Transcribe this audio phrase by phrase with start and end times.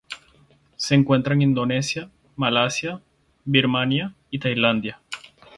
[0.77, 3.03] Se encuentran en Indonesia, Malasia,
[3.45, 4.99] Birmania y Tailandia.